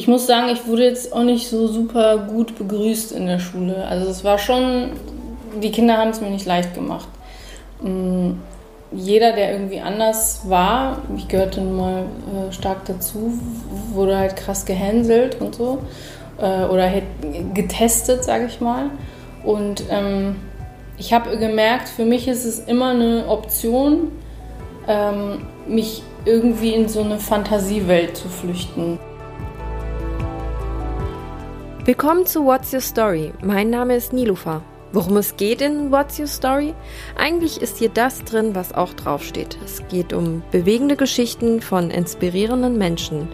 [0.00, 3.86] ich muss sagen, ich wurde jetzt auch nicht so super gut begrüßt in der Schule.
[3.86, 4.92] Also es war schon,
[5.62, 7.08] die Kinder haben es mir nicht leicht gemacht.
[7.82, 8.30] Mm,
[8.92, 13.34] jeder, der irgendwie anders war, ich gehörte nun mal äh, stark dazu,
[13.92, 15.80] wurde halt krass gehänselt und so.
[16.40, 16.90] Äh, oder
[17.52, 18.88] getestet, sage ich mal.
[19.44, 20.36] Und ähm,
[20.96, 24.12] ich habe gemerkt, für mich ist es immer eine Option,
[24.88, 28.98] ähm, mich irgendwie in so eine Fantasiewelt zu flüchten.
[31.90, 33.32] Willkommen zu What's Your Story.
[33.42, 34.62] Mein Name ist Nilufa.
[34.92, 36.72] Worum es geht in What's Your Story?
[37.16, 39.58] Eigentlich ist hier das drin, was auch draufsteht.
[39.64, 43.26] Es geht um bewegende Geschichten von inspirierenden Menschen.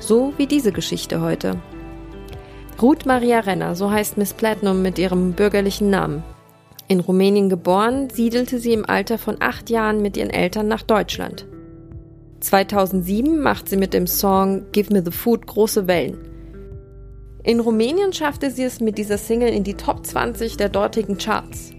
[0.00, 1.60] So wie diese Geschichte heute.
[2.82, 6.24] Ruth Maria Renner, so heißt Miss Platinum mit ihrem bürgerlichen Namen.
[6.88, 11.46] In Rumänien geboren, siedelte sie im Alter von acht Jahren mit ihren Eltern nach Deutschland.
[12.40, 16.31] 2007 macht sie mit dem Song Give Me the Food große Wellen.
[17.44, 21.72] In Rumänien schaffte sie es mit dieser Single in die Top 20 der dortigen Charts.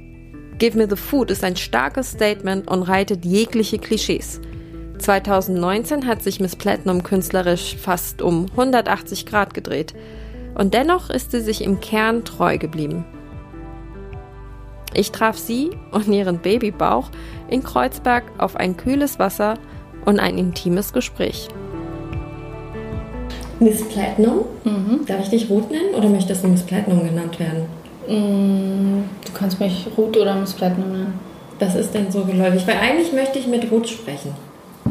[0.58, 4.42] Give Me the Food ist ein starkes Statement und reitet jegliche Klischees.
[4.98, 9.94] 2019 hat sich Miss Platinum künstlerisch fast um 180 Grad gedreht.
[10.54, 13.06] Und dennoch ist sie sich im Kern treu geblieben.
[14.94, 17.10] Ich traf sie und ihren Babybauch
[17.50, 19.58] in Kreuzberg auf ein kühles Wasser
[20.04, 21.48] und ein intimes Gespräch.
[23.64, 24.46] Miss Platinum?
[24.64, 25.06] Mhm.
[25.06, 27.66] Darf ich dich Ruth nennen oder möchtest du Miss Platinum genannt werden?
[28.08, 31.20] Mm, du kannst mich Ruth oder Miss Platinum nennen.
[31.60, 32.68] Was ist denn so geläufig?
[32.68, 34.34] Weil eigentlich möchte ich mit Ruth sprechen.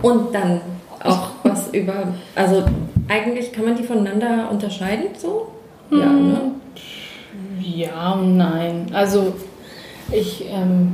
[0.00, 0.60] Und dann
[1.02, 2.14] auch was über.
[2.34, 2.64] Also
[3.08, 5.48] eigentlich kann man die voneinander unterscheiden so?
[5.90, 6.28] Ja, mm.
[6.28, 6.40] ne?
[7.60, 8.86] Ja und nein.
[8.92, 9.34] Also
[10.10, 10.92] ich ähm,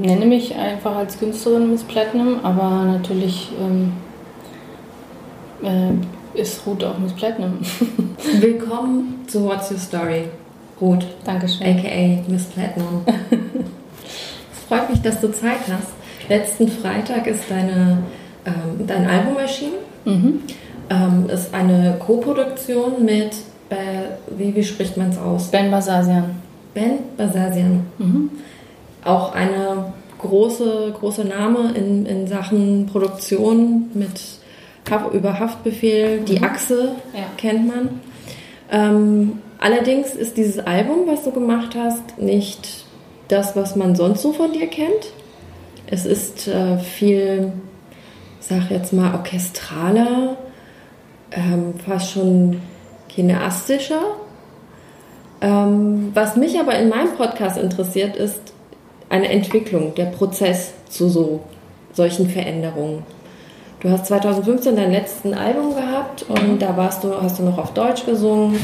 [0.00, 3.92] nenne mich einfach als Künstlerin Miss Platinum, aber natürlich ähm,
[5.62, 5.92] äh,
[6.38, 7.58] ist Ruth auch Miss Platinum.
[8.40, 10.24] Willkommen zu What's Your Story,
[10.80, 11.04] Ruth.
[11.24, 11.66] Dankeschön.
[11.66, 13.04] AKA Miss Platinum.
[13.06, 15.88] es freut mich, dass du Zeit hast.
[16.28, 17.98] Letzten Freitag ist deine,
[18.46, 19.78] ähm, dein Album erschienen.
[20.04, 20.40] Mhm.
[20.90, 23.32] Ähm, ist eine Co-Produktion mit,
[23.70, 25.50] äh, wie, wie spricht man es aus?
[25.50, 26.36] Ben Basasian.
[26.72, 27.86] Ben Basasian.
[27.98, 28.30] Mhm
[29.04, 34.20] auch eine große, große Name in, in Sachen Produktion mit
[35.12, 36.20] über Haftbefehl.
[36.20, 36.44] Die mhm.
[36.44, 37.24] Achse ja.
[37.36, 38.00] kennt man.
[38.70, 42.84] Ähm, allerdings ist dieses Album, was du gemacht hast, nicht
[43.28, 45.12] das, was man sonst so von dir kennt.
[45.86, 47.52] Es ist äh, viel,
[48.40, 50.36] sag jetzt mal, orchestraler,
[51.32, 52.60] ähm, fast schon
[53.08, 54.02] kineastischer.
[55.40, 58.52] Ähm, was mich aber in meinem Podcast interessiert, ist,
[59.08, 61.40] eine Entwicklung, der Prozess zu so
[61.92, 63.04] solchen Veränderungen.
[63.80, 66.58] Du hast 2015 dein letzten Album gehabt und mhm.
[66.58, 68.58] da warst du, hast du noch auf Deutsch gesungen.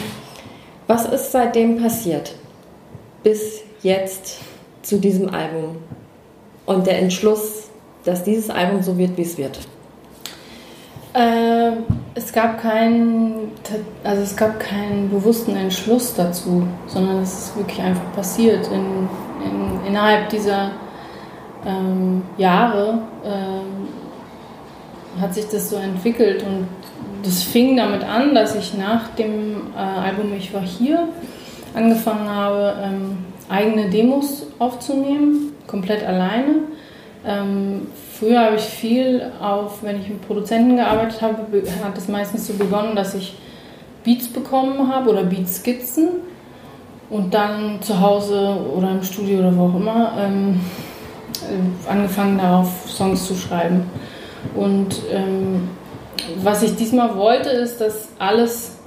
[0.86, 2.34] Was ist seitdem passiert?
[3.22, 4.40] Bis jetzt
[4.82, 5.76] zu diesem Album
[6.66, 7.68] und der Entschluss,
[8.04, 9.58] dass dieses Album so wird, wie es wird?
[11.14, 11.72] Äh,
[12.14, 13.52] es gab keinen,
[14.02, 19.08] also es gab keinen bewussten Entschluss dazu, sondern es ist wirklich einfach passiert in
[19.44, 20.70] in, innerhalb dieser
[21.66, 23.88] ähm, Jahre ähm,
[25.20, 26.66] hat sich das so entwickelt und
[27.22, 31.08] das fing damit an, dass ich nach dem äh, Album Ich war hier
[31.74, 36.56] angefangen habe, ähm, eigene Demos aufzunehmen, komplett alleine.
[37.26, 41.38] Ähm, früher habe ich viel auf, wenn ich mit Produzenten gearbeitet habe,
[41.82, 43.36] hat es meistens so begonnen, dass ich
[44.04, 46.08] Beats bekommen habe oder Beatskizzen
[47.08, 50.60] und dann zu Hause oder im Studio oder wo auch immer ähm,
[51.42, 53.84] äh, angefangen darauf Songs zu schreiben.
[54.54, 55.68] Und ähm,
[56.42, 58.78] was ich diesmal wollte, ist, dass alles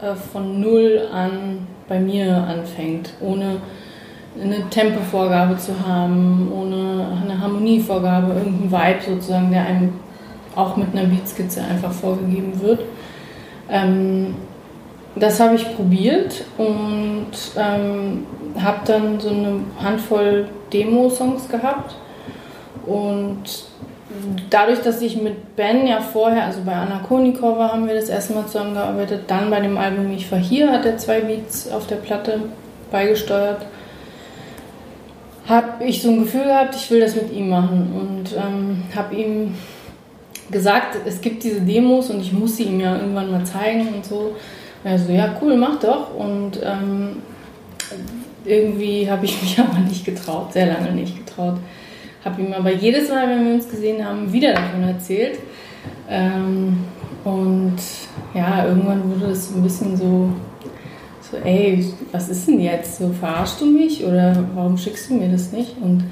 [0.00, 3.58] äh, von null an bei mir anfängt, ohne
[4.40, 9.92] eine Tempovorgabe zu haben, ohne eine Harmonievorgabe, irgendein Vibe sozusagen, der einem
[10.54, 12.80] auch mit einer Beatskizze einfach vorgegeben wird.
[13.68, 14.34] Ähm,
[15.14, 18.26] das habe ich probiert und ähm,
[18.58, 21.94] habe dann so eine Handvoll Demo-Songs gehabt.
[22.86, 23.66] Und
[24.50, 28.34] dadurch, dass ich mit Ben ja vorher, also bei Anna Konikova haben wir das erste
[28.34, 31.96] Mal zusammengearbeitet, dann bei dem Album Ich war hier hat er zwei Beats auf der
[31.96, 32.40] Platte
[32.90, 33.64] beigesteuert,
[35.46, 39.14] habe ich so ein Gefühl gehabt, ich will das mit ihm machen und ähm, habe
[39.14, 39.54] ihm
[40.50, 44.04] gesagt, es gibt diese Demos und ich muss sie ihm ja irgendwann mal zeigen und
[44.04, 44.36] so.
[44.84, 46.14] Er so, ja, cool, mach doch.
[46.14, 47.22] Und ähm,
[48.44, 51.56] irgendwie habe ich mich aber nicht getraut, sehr lange nicht getraut.
[52.24, 55.38] Habe ihm aber jedes Mal, wenn wir uns gesehen haben, wieder davon erzählt.
[56.08, 56.78] Ähm,
[57.24, 57.78] Und
[58.34, 60.30] ja, irgendwann wurde so ein bisschen so,
[61.20, 62.98] so, ey, was ist denn jetzt?
[62.98, 65.76] So verarschst du mich oder warum schickst du mir das nicht?
[65.80, 66.02] Und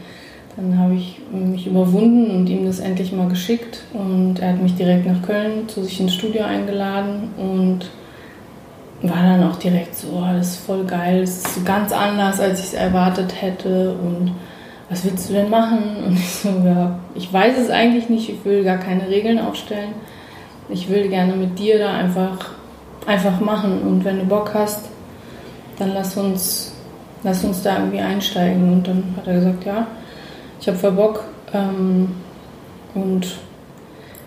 [0.56, 3.82] dann habe ich mich überwunden und ihm das endlich mal geschickt.
[3.92, 7.90] Und er hat mich direkt nach Köln zu sich ins Studio eingeladen und
[9.02, 12.38] war dann auch direkt so, oh, das ist voll geil, das ist so ganz anders,
[12.38, 13.94] als ich es erwartet hätte.
[13.94, 14.32] Und
[14.90, 15.78] was willst du denn machen?
[16.06, 19.94] Und ich so, ja, ich weiß es eigentlich nicht, ich will gar keine Regeln aufstellen.
[20.69, 22.50] Ich will gerne mit dir da einfach,
[23.06, 23.82] einfach machen.
[23.82, 24.88] Und wenn du Bock hast,
[25.78, 26.75] dann lass uns,
[27.22, 28.72] lass uns da irgendwie einsteigen.
[28.72, 29.87] Und dann hat er gesagt, ja,
[30.60, 31.25] ich habe voll Bock.
[31.52, 32.12] Ähm,
[32.94, 33.26] und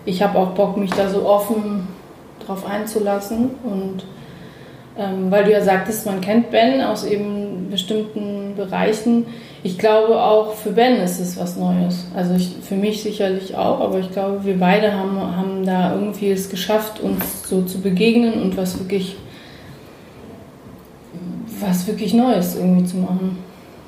[0.04, 1.88] ich habe auch Bock, mich da so offen
[2.44, 3.50] drauf einzulassen.
[3.62, 4.04] Und
[4.98, 9.26] ähm, weil du ja sagtest, man kennt Ben aus eben bestimmten Bereichen.
[9.64, 12.04] Ich glaube auch für Ben ist es was Neues.
[12.14, 16.30] Also ich, für mich sicherlich auch, aber ich glaube, wir beide haben, haben da irgendwie
[16.30, 19.16] es geschafft, uns so zu begegnen und was wirklich,
[21.60, 23.38] was wirklich Neues irgendwie zu machen.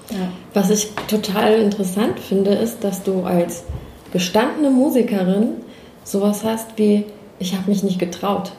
[0.09, 0.29] Ja.
[0.55, 3.65] Was ich total interessant finde, ist, dass du als
[4.15, 5.49] gestandene Musikerin
[6.05, 7.05] sowas hast wie,
[7.39, 8.53] ich habe mich nicht getraut.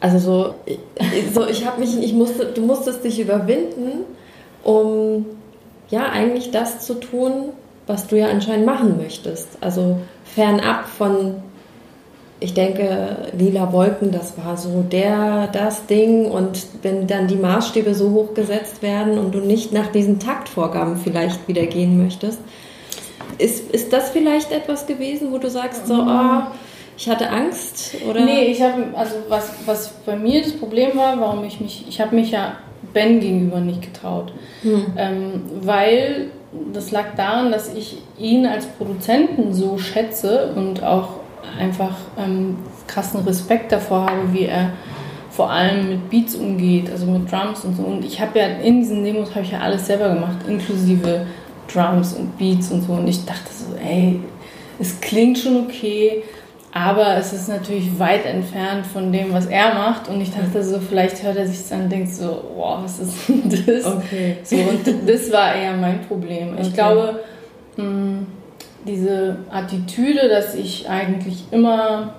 [0.00, 0.54] Also so,
[1.32, 4.04] so ich habe mich, ich musste, du musstest dich überwinden,
[4.62, 5.24] um
[5.90, 7.50] ja eigentlich das zu tun,
[7.86, 9.48] was du ja anscheinend machen möchtest.
[9.60, 11.36] Also fernab von,
[12.40, 17.94] ich denke, lila Wolken, das war so der, das Ding und wenn dann die Maßstäbe
[17.94, 22.38] so hoch gesetzt werden und du nicht nach diesen Taktvorgaben vielleicht wieder gehen möchtest,
[23.38, 26.42] ist, ist das vielleicht etwas gewesen, wo du sagst, so, oh,
[26.98, 28.24] ich hatte Angst oder?
[28.24, 32.00] Nee, ich habe also was was bei mir das Problem war, warum ich mich ich
[32.00, 32.56] habe mich ja
[32.92, 34.86] Ben gegenüber nicht getraut, hm.
[34.96, 36.30] ähm, weil
[36.72, 41.10] das lag daran, dass ich ihn als Produzenten so schätze und auch
[41.58, 42.56] einfach ähm,
[42.86, 44.72] krassen Respekt davor habe, wie er
[45.30, 47.82] vor allem mit Beats umgeht, also mit Drums und so.
[47.82, 51.26] Und ich habe ja in diesen Demos habe ich ja alles selber gemacht, inklusive
[51.72, 52.94] Drums und Beats und so.
[52.94, 54.20] Und ich dachte so, ey,
[54.80, 56.22] es klingt schon okay,
[56.78, 60.08] aber es ist natürlich weit entfernt von dem, was er macht.
[60.08, 63.28] Und ich dachte so, vielleicht hört er sich dann und denkt so, wow, was ist
[63.28, 63.84] denn das?
[63.84, 64.36] Okay.
[64.44, 66.52] So, und das war eher mein Problem.
[66.52, 66.62] Okay.
[66.62, 67.20] Ich glaube,
[67.76, 68.18] mh,
[68.86, 72.14] diese Attitüde, dass ich eigentlich immer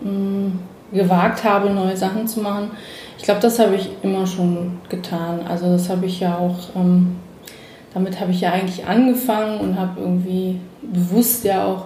[0.00, 0.52] mh,
[0.90, 2.70] gewagt habe, neue Sachen zu machen,
[3.18, 5.40] ich glaube, das habe ich immer schon getan.
[5.46, 7.16] Also das habe ich ja auch, ähm,
[7.92, 11.84] damit habe ich ja eigentlich angefangen und habe irgendwie bewusst ja auch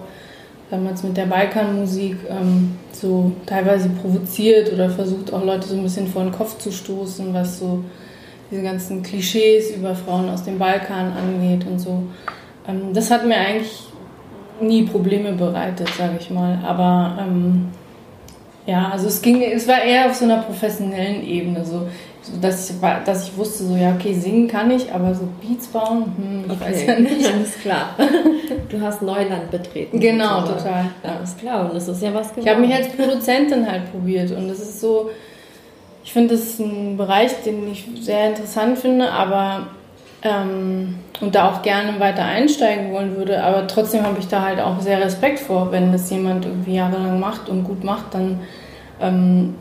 [0.73, 6.07] damals mit der Balkanmusik ähm, so teilweise provoziert oder versucht auch Leute so ein bisschen
[6.07, 7.83] vor den Kopf zu stoßen, was so
[8.49, 12.03] diese ganzen Klischees über Frauen aus dem Balkan angeht und so.
[12.67, 13.83] Ähm, das hat mir eigentlich
[14.59, 16.57] nie Probleme bereitet, sage ich mal.
[16.65, 17.67] Aber ähm,
[18.65, 21.63] ja, also es ging, es war eher auf so einer professionellen Ebene.
[21.65, 21.87] So,
[22.41, 22.75] dass ich,
[23.05, 26.51] dass ich wusste, so, ja, okay, singen kann ich, aber so Beats bauen, hm, ich
[26.51, 26.71] okay.
[26.71, 27.33] weiß ja nicht.
[27.33, 27.95] Alles klar.
[28.69, 29.99] Du hast Neuland betreten.
[29.99, 30.85] Genau, total.
[31.03, 31.15] Ja.
[31.17, 32.45] Alles klar, und das ist ja was geworden.
[32.45, 35.11] Ich habe mich als Produzentin halt probiert und das ist so,
[36.03, 39.67] ich finde, das ist ein Bereich, den ich sehr interessant finde, aber
[40.23, 44.59] ähm, und da auch gerne weiter einsteigen wollen würde, aber trotzdem habe ich da halt
[44.59, 48.39] auch sehr Respekt vor, wenn das jemand irgendwie jahrelang macht und gut macht, dann
[49.01, 49.55] ähm,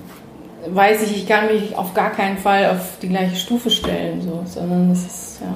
[0.67, 4.43] weiß ich, ich kann mich auf gar keinen Fall auf die gleiche Stufe stellen, so,
[4.47, 5.55] sondern es ist, ja.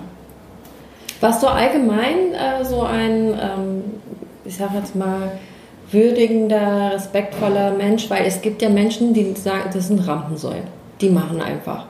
[1.21, 3.85] Warst du allgemein äh, so ein, ähm,
[4.45, 5.33] ich sag jetzt mal,
[5.90, 8.11] würdigender, respektvoller Mensch?
[8.11, 10.64] Weil es gibt ja Menschen, die sagen, das sind Rampensäulen.
[11.00, 11.87] Die machen einfach.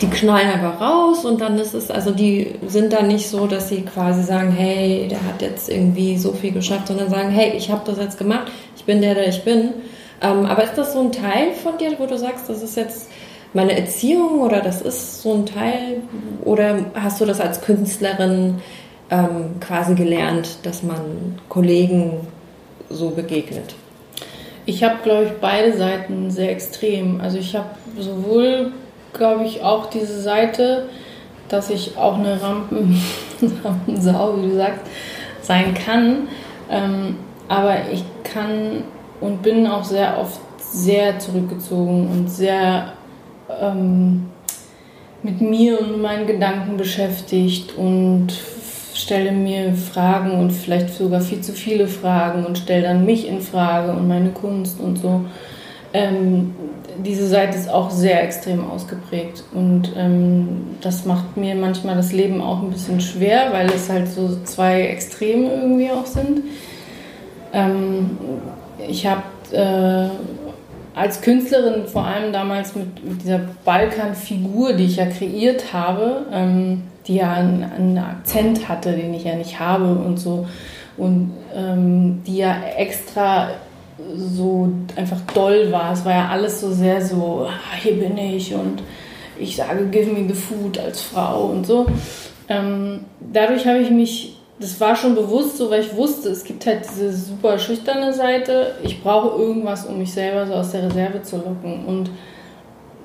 [0.00, 3.68] Die knallen einfach raus und dann ist es, also die sind da nicht so, dass
[3.68, 7.70] sie quasi sagen, hey, der hat jetzt irgendwie so viel geschafft, sondern sagen, hey, ich
[7.70, 9.72] habe das jetzt gemacht, ich bin der, der ich bin.
[10.22, 13.08] Ähm, aber ist das so ein Teil von dir, wo du sagst, das ist jetzt
[13.52, 16.02] meine Erziehung oder das ist so ein Teil?
[16.44, 18.60] Oder hast du das als Künstlerin
[19.10, 22.26] ähm, quasi gelernt, dass man Kollegen
[22.88, 23.74] so begegnet?
[24.66, 27.20] Ich habe, glaube ich, beide Seiten sehr extrem.
[27.20, 28.72] Also ich habe sowohl,
[29.12, 30.88] glaube ich, auch diese Seite,
[31.48, 33.02] dass ich auch eine Rampen,
[33.64, 34.82] Rampensau, wie du sagst,
[35.42, 36.28] sein kann.
[36.70, 37.16] Ähm,
[37.48, 38.84] aber ich kann
[39.20, 42.92] und bin auch sehr oft sehr zurückgezogen und sehr
[43.60, 44.28] ähm,
[45.22, 48.28] mit mir und meinen Gedanken beschäftigt und
[48.94, 53.40] stelle mir Fragen und vielleicht sogar viel zu viele Fragen und stelle dann mich in
[53.40, 55.24] Frage und meine Kunst und so.
[55.92, 56.54] Ähm,
[57.04, 62.42] diese Seite ist auch sehr extrem ausgeprägt und ähm, das macht mir manchmal das Leben
[62.42, 66.42] auch ein bisschen schwer, weil es halt so zwei Extreme irgendwie auch sind.
[67.52, 68.10] Ähm,
[68.88, 69.22] ich habe
[69.52, 76.26] äh, als Künstlerin, vor allem damals mit, mit dieser Balkan-Figur, die ich ja kreiert habe,
[76.32, 80.46] ähm, die ja einen, einen, Akzent hatte, den ich ja nicht habe und so,
[80.96, 83.50] und ähm, die ja extra
[84.16, 85.92] so einfach doll war.
[85.92, 88.82] Es war ja alles so sehr so, ah, hier bin ich und
[89.38, 91.86] ich sage, give me the food als Frau und so.
[92.48, 96.66] Ähm, dadurch habe ich mich, das war schon bewusst so, weil ich wusste, es gibt
[96.66, 98.74] halt diese super schüchterne Seite.
[98.82, 101.86] Ich brauche irgendwas, um mich selber so aus der Reserve zu locken.
[101.86, 102.10] Und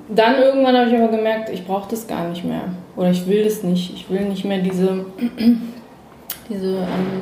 [0.10, 2.64] dann irgendwann habe ich aber gemerkt, ich brauche das gar nicht mehr.
[2.98, 3.94] Oder ich will das nicht.
[3.94, 5.06] Ich will nicht mehr diese,
[6.50, 7.22] diese ähm,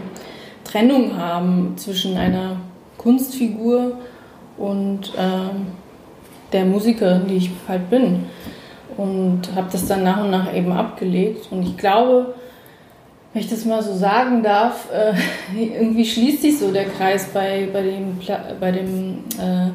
[0.63, 2.57] Trennung haben zwischen einer
[2.97, 3.99] Kunstfigur
[4.57, 5.67] und ähm,
[6.51, 8.25] der Musiker, die ich halt bin
[8.97, 11.51] und habe das dann nach und nach eben abgelegt.
[11.51, 12.33] Und ich glaube,
[13.33, 15.13] wenn ich das mal so sagen darf, äh,
[15.57, 18.19] irgendwie schließt sich so der Kreis bei, bei, dem,
[18.59, 19.71] bei, dem, äh,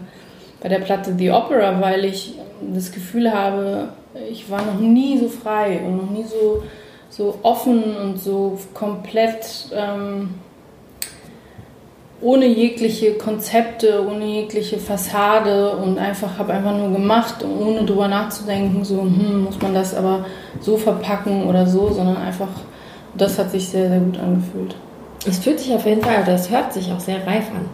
[0.61, 2.35] bei der Platte The Opera, weil ich
[2.73, 3.91] das Gefühl habe,
[4.31, 6.63] ich war noch nie so frei und noch nie so,
[7.11, 10.35] so offen und so komplett ähm,
[12.21, 18.85] ohne jegliche Konzepte, ohne jegliche Fassade und einfach habe einfach nur gemacht, ohne drüber nachzudenken,
[18.85, 20.27] so hm, muss man das aber
[20.61, 22.49] so verpacken oder so, sondern einfach,
[23.19, 24.77] das hat sich sehr, sehr gut angefühlt.
[25.27, 27.69] Es fühlt sich auf jeden Fall, das hört sich auch sehr reif an.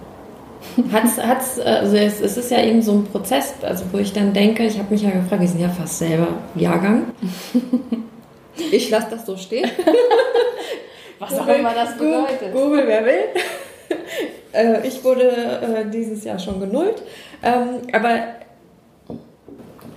[0.93, 4.33] Hat's, hat's, also es, es ist ja eben so ein Prozess, also wo ich dann
[4.33, 7.05] denke, ich habe mich ja gefragt, wir sind ja fast selber Jahrgang.
[8.71, 9.69] Ich lasse das so stehen.
[11.19, 12.53] Was auch immer das bedeutet.
[12.53, 13.25] Google, wer will.
[14.53, 17.03] Äh, ich wurde äh, dieses Jahr schon genullt.
[17.43, 18.21] Ähm, aber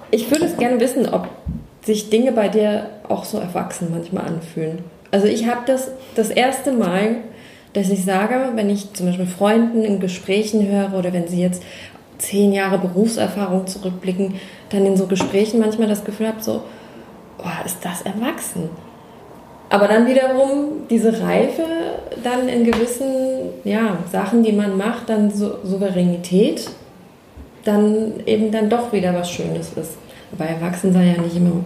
[0.10, 1.28] ich würde es gerne wissen, ob
[1.84, 4.80] sich Dinge bei dir auch so erwachsen manchmal anfühlen.
[5.12, 7.18] Also ich habe das das erste Mal,
[7.74, 11.64] dass ich sage, wenn ich zum Beispiel Freunden in Gesprächen höre oder wenn sie jetzt
[12.18, 14.36] zehn Jahre Berufserfahrung zurückblicken,
[14.70, 16.64] dann in so Gesprächen manchmal das Gefühl habe, so,
[17.38, 18.70] oh, ist das erwachsen?
[19.70, 21.64] Aber dann wiederum diese Reife
[22.24, 26.70] dann in gewissen ja, Sachen, die man macht, dann so Souveränität,
[27.66, 29.98] dann eben dann doch wieder was Schönes ist.
[30.32, 31.64] Wobei Erwachsensein ja nicht immer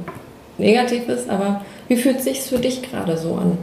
[0.61, 3.57] negativ ist, aber wie fühlt es sich für dich gerade so an?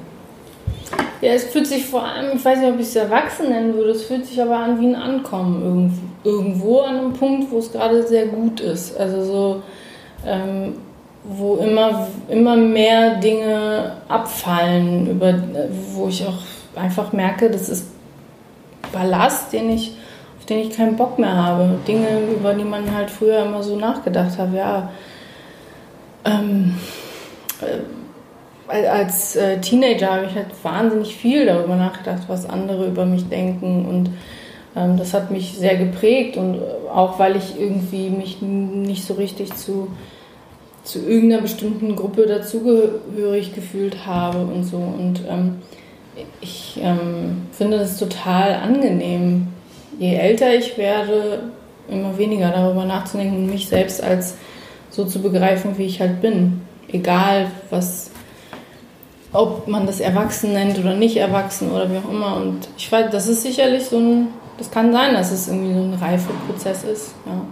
[1.21, 3.90] Ja, es fühlt sich vor allem, ich weiß nicht, ob ich es erwachsen nennen würde,
[3.90, 8.07] es fühlt sich aber an wie ein Ankommen irgendwo, an einem Punkt, wo es gerade
[8.07, 8.97] sehr gut ist.
[8.97, 9.62] Also so,
[10.25, 10.75] ähm,
[11.25, 15.35] wo immer, immer mehr Dinge abfallen, über,
[15.93, 16.38] wo ich auch
[16.76, 17.87] einfach merke, das ist
[18.93, 19.97] Ballast, den ich,
[20.38, 21.78] auf den ich keinen Bock mehr habe.
[21.87, 24.55] Dinge, über die man halt früher immer so nachgedacht hat.
[24.55, 24.90] Ja,
[26.25, 26.75] ähm,
[27.60, 33.28] äh, als äh, Teenager habe ich halt wahnsinnig viel darüber nachgedacht, was andere über mich
[33.28, 34.10] denken und
[34.76, 36.60] ähm, das hat mich sehr geprägt und
[36.92, 39.88] auch weil ich irgendwie mich nicht so richtig zu
[40.88, 44.78] zu irgendeiner bestimmten Gruppe dazugehörig gefühlt habe und so.
[44.78, 45.56] Und ähm,
[46.40, 49.48] ich ähm, finde das total angenehm.
[49.98, 51.50] Je älter ich werde,
[51.90, 54.37] immer weniger darüber nachzudenken mich selbst als
[54.90, 56.62] so zu begreifen, wie ich halt bin.
[56.90, 58.11] Egal, was,
[59.33, 62.37] ob man das erwachsen nennt oder nicht erwachsen oder wie auch immer.
[62.37, 65.80] Und ich weiß, das ist sicherlich so ein, das kann sein, dass es irgendwie so
[65.80, 67.14] ein Reifeprozess ist.
[67.26, 67.42] Ja.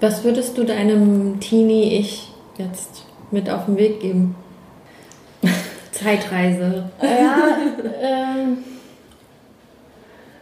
[0.00, 4.36] Was würdest du deinem Teenie-Ich jetzt mit auf den Weg geben?
[5.92, 6.90] Zeitreise.
[7.02, 7.58] Ja,
[8.00, 8.58] ähm,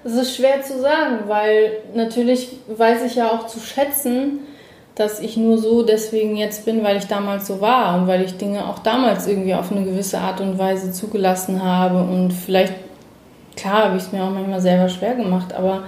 [0.05, 4.41] es ist schwer zu sagen, weil natürlich weiß ich ja auch zu schätzen,
[4.97, 8.37] dass ich nur so deswegen jetzt bin, weil ich damals so war und weil ich
[8.39, 12.73] Dinge auch damals irgendwie auf eine gewisse Art und Weise zugelassen habe und vielleicht,
[13.57, 15.85] klar, habe ich es mir auch manchmal selber schwer gemacht, aber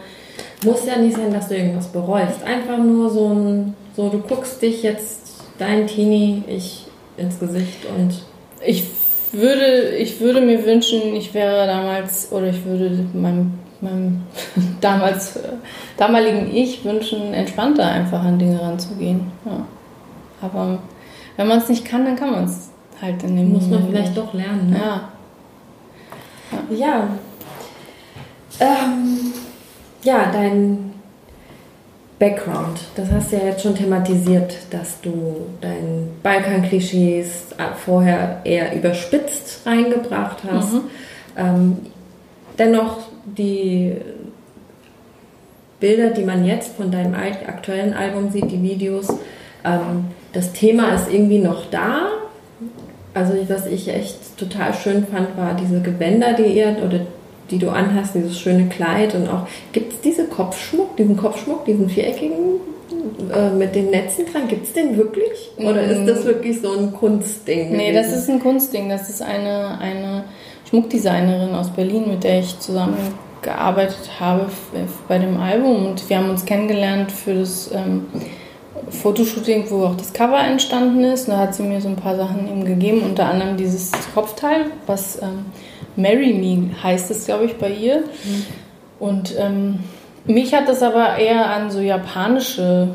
[0.64, 2.42] muss ja nicht sein, dass du irgendwas bereust.
[2.44, 6.84] Einfach nur so ein, so du guckst dich jetzt dein Teenie ich
[7.16, 8.14] ins Gesicht und
[8.64, 8.84] ich
[9.32, 14.22] würde, ich würde mir wünschen, ich wäre damals oder ich würde meinem, meinem
[14.80, 15.48] damals äh,
[15.96, 19.30] damaligen Ich wünschen, entspannter einfach an Dinge ranzugehen.
[19.44, 19.64] Ja.
[20.40, 20.78] Aber
[21.36, 22.70] wenn man es nicht kann, dann kann man es
[23.00, 24.18] halt in dem Muss man vielleicht nicht.
[24.18, 24.70] doch lernen.
[24.70, 24.78] Ne?
[24.78, 25.08] Ja.
[26.70, 26.76] Ja.
[26.76, 27.08] Ja.
[28.60, 29.32] Ähm,
[30.02, 30.88] ja, dein
[32.18, 32.80] Background.
[32.96, 37.48] Das hast du ja jetzt schon thematisiert, dass du dein Balkan-Klischees
[37.84, 40.72] vorher eher überspitzt reingebracht hast.
[40.72, 40.80] Mhm.
[41.36, 41.76] Ähm,
[42.58, 42.98] dennoch
[43.36, 43.96] die
[45.80, 49.08] Bilder, die man jetzt von deinem aktuellen Album sieht, die Videos,
[49.64, 52.08] ähm, das Thema ist irgendwie noch da.
[53.14, 57.00] Also was ich echt total schön fand, war diese Gewänder, die ihr oder
[57.50, 61.88] die du anhast, dieses schöne Kleid und auch, gibt es diese Kopfschmuck, diesen Kopfschmuck, diesen
[61.88, 62.60] viereckigen
[63.34, 65.50] äh, mit den Netzen dran, gibt es den wirklich?
[65.56, 66.26] Oder ist das mm.
[66.26, 67.70] wirklich so ein Kunstding?
[67.72, 67.94] Nee, gewesen?
[67.94, 68.88] das ist ein Kunstding.
[68.88, 70.24] Das ist eine, eine
[70.68, 74.46] Schmuckdesignerin aus Berlin, mit der ich zusammengearbeitet habe
[75.08, 75.86] bei dem Album.
[75.86, 78.06] Und wir haben uns kennengelernt für das ähm,
[78.90, 81.28] Fotoshooting, wo auch das Cover entstanden ist.
[81.28, 84.66] Und da hat sie mir so ein paar Sachen eben gegeben, unter anderem dieses Kopfteil,
[84.86, 85.46] was ähm,
[85.96, 88.00] Marry Me heißt es, glaube ich, bei ihr.
[88.00, 88.46] Mhm.
[88.98, 89.78] Und ähm,
[90.26, 92.88] mich hat das aber eher an so japanische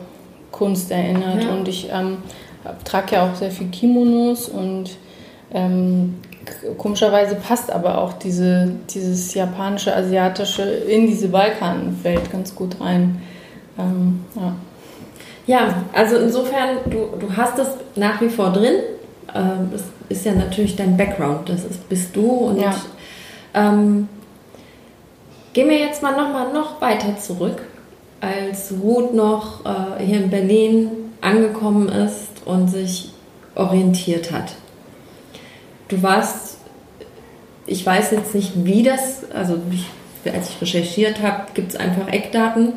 [0.51, 1.43] Kunst erinnert.
[1.43, 1.49] Ja.
[1.49, 2.17] Und ich ähm,
[2.83, 4.91] trage ja auch sehr viel Kimonos und
[5.53, 6.15] ähm,
[6.77, 13.21] komischerweise passt aber auch diese, dieses japanische, asiatische in diese Balkanwelt ganz gut rein.
[13.77, 14.55] Ähm, ja.
[15.47, 15.83] ja.
[15.93, 18.75] also insofern, du, du hast es nach wie vor drin.
[19.33, 22.75] Ähm, das ist ja natürlich dein Background, das ist, bist du und ja.
[23.53, 24.07] ähm,
[25.53, 27.61] Gehen wir jetzt mal noch mal noch weiter zurück,
[28.21, 30.89] als Ruth noch äh, hier in Berlin
[31.21, 33.11] angekommen ist und sich
[33.53, 34.55] orientiert hat.
[35.93, 36.57] Du warst,
[37.67, 39.85] ich weiß jetzt nicht, wie das, also ich,
[40.33, 42.73] als ich recherchiert habe, gibt es einfach Eckdaten,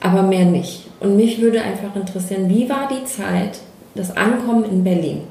[0.00, 0.86] aber mehr nicht.
[1.00, 3.58] Und mich würde einfach interessieren, wie war die Zeit,
[3.96, 5.22] das Ankommen in Berlin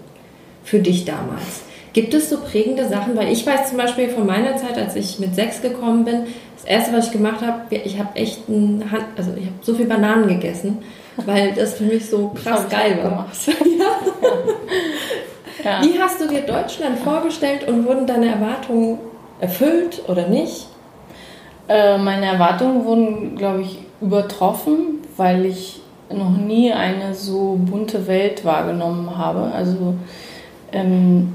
[0.66, 1.62] für dich damals?
[1.94, 3.16] Gibt es so prägende Sachen?
[3.16, 6.24] Weil ich weiß zum Beispiel von meiner Zeit, als ich mit sechs gekommen bin,
[6.58, 9.76] das erste, was ich gemacht habe, ich habe echt ein Hand, also ich habe so
[9.76, 10.80] viel Bananen gegessen,
[11.26, 13.32] weil das für mich so krass geil war.
[13.48, 14.30] ja.
[15.64, 15.82] ja.
[15.84, 19.00] Wie hast du dir Deutschland vorgestellt und wurden deine Erwartungen
[19.40, 20.68] erfüllt oder nicht?
[21.68, 25.82] Äh, meine Erwartungen wurden, glaube ich, übertroffen, weil ich
[26.12, 29.52] noch nie eine so bunte Welt wahrgenommen habe.
[29.54, 29.96] Also
[30.72, 31.34] ähm,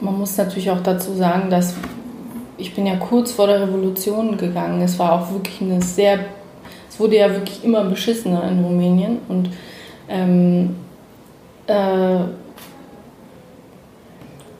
[0.00, 1.74] man muss natürlich auch dazu sagen, dass
[2.58, 4.82] ich bin ja kurz vor der Revolution gegangen.
[4.82, 6.18] Es war auch wirklich eine sehr,
[6.88, 9.50] es wurde ja wirklich immer beschissener in Rumänien und
[10.08, 10.76] ähm,
[11.66, 12.18] äh,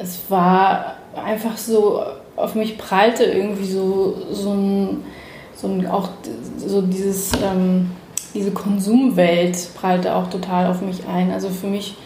[0.00, 2.02] es war einfach so,
[2.36, 5.04] auf mich prallte irgendwie so, so ein,
[5.54, 6.08] so ein auch
[6.56, 7.91] so dieses, ähm,
[8.34, 11.30] diese Konsumwelt prallte auch total auf mich ein.
[11.30, 11.97] Also für mich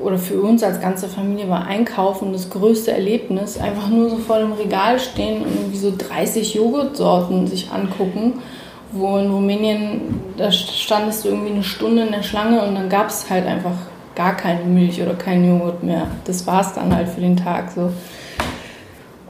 [0.00, 3.58] oder für uns als ganze Familie war Einkaufen das größte Erlebnis.
[3.58, 8.34] Einfach nur so vor dem Regal stehen und irgendwie so 30 Joghurtsorten sich angucken,
[8.92, 10.00] wo in Rumänien,
[10.36, 13.76] da standest du irgendwie eine Stunde in der Schlange und dann gab es halt einfach
[14.18, 16.08] gar keine Milch oder keinen Joghurt mehr.
[16.24, 17.92] Das war es dann halt für den Tag so.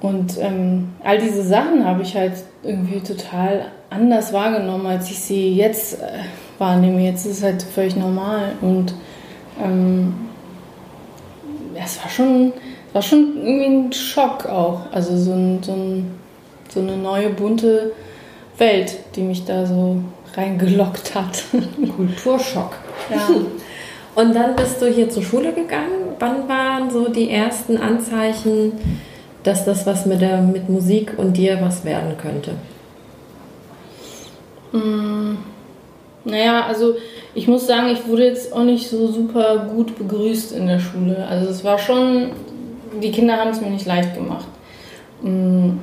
[0.01, 5.55] Und ähm, all diese Sachen habe ich halt irgendwie total anders wahrgenommen, als ich sie
[5.55, 6.21] jetzt äh,
[6.57, 7.03] wahrnehme.
[7.05, 8.95] Jetzt ist es halt völlig normal und
[9.63, 10.15] ähm,
[11.75, 12.55] es war schon,
[12.95, 14.81] war schon irgendwie ein Schock auch.
[14.91, 16.19] Also so, ein, so, ein,
[16.71, 17.93] so eine neue bunte
[18.57, 20.03] Welt, die mich da so
[20.35, 21.45] reingelockt hat.
[21.95, 22.73] Kulturschock.
[23.11, 23.29] Ja.
[24.19, 26.17] Und dann bist du hier zur Schule gegangen.
[26.19, 28.73] Wann waren so die ersten Anzeichen,
[29.45, 32.57] dass das was mit, der, mit Musik und dir was werden könnte?
[34.73, 35.37] Mm,
[36.25, 36.97] naja, also
[37.33, 41.25] ich muss sagen, ich wurde jetzt auch nicht so super gut begrüßt in der Schule.
[41.31, 42.31] Also es war schon,
[43.01, 44.49] die Kinder haben es mir nicht leicht gemacht.
[45.23, 45.75] Mm,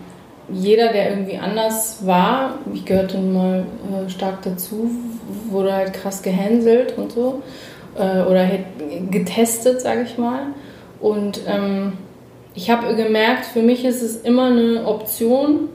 [0.52, 4.91] jeder, der irgendwie anders war, ich gehörte mal äh, stark dazu,
[5.50, 7.41] wurde halt krass gehänselt und so.
[7.97, 8.47] Äh, oder
[9.10, 10.47] getestet, sage ich mal.
[10.99, 11.93] Und ähm,
[12.53, 15.69] ich habe gemerkt, für mich ist es immer eine Option,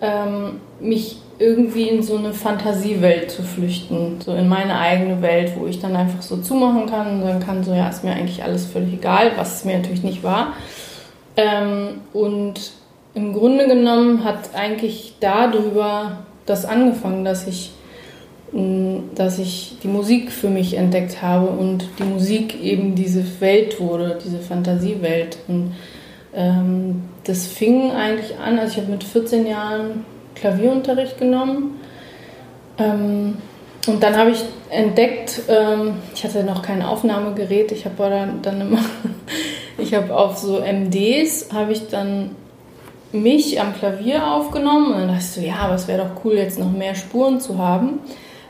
[0.00, 5.66] ähm, mich irgendwie in so eine Fantasiewelt zu flüchten, so in meine eigene Welt, wo
[5.66, 8.66] ich dann einfach so zumachen kann und sagen kann, so ja, ist mir eigentlich alles
[8.66, 10.54] völlig egal, was es mir natürlich nicht war.
[11.36, 12.72] Ähm, und
[13.14, 17.72] im Grunde genommen hat eigentlich darüber das angefangen, dass ich,
[19.14, 24.18] dass ich die Musik für mich entdeckt habe und die Musik eben diese Welt wurde,
[24.22, 25.38] diese Fantasiewelt.
[25.48, 25.74] Und
[26.34, 31.80] ähm, das fing eigentlich an, also ich habe mit 14 Jahren Klavierunterricht genommen.
[32.76, 33.38] Ähm,
[33.86, 38.60] und dann habe ich entdeckt, ähm, ich hatte noch kein Aufnahmegerät, ich habe dann, dann
[38.60, 38.80] immer,
[39.78, 42.36] ich habe auf so MDs, habe ich dann
[43.12, 46.34] mich am Klavier aufgenommen und dann dachte ich so, ja, aber es wäre doch cool,
[46.34, 48.00] jetzt noch mehr Spuren zu haben.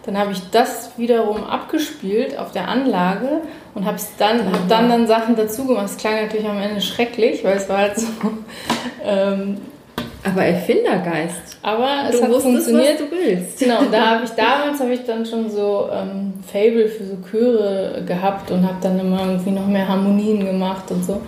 [0.04, 3.42] Dann habe ich das wiederum abgespielt auf der Anlage
[3.74, 5.86] und habe dann, hab dann, dann Sachen dazu gemacht.
[5.86, 8.08] Es klang natürlich am Ende schrecklich, weil es war halt so
[9.04, 9.58] ähm,
[10.24, 11.58] aber Erfindergeist.
[11.62, 13.00] Aber es du hat wusstest, funktioniert.
[13.00, 13.58] Was du willst.
[13.58, 17.16] Genau, und da habe ich damals habe ich dann schon so ähm, Fable für so
[17.30, 21.20] Chöre gehabt und habe dann immer irgendwie noch mehr Harmonien gemacht und so.